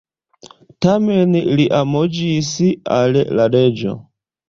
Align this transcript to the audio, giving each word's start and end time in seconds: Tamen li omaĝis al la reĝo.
Tamen 0.85 1.37
li 1.61 1.69
omaĝis 1.83 2.53
al 3.01 3.25
la 3.39 3.51
reĝo. 3.59 3.99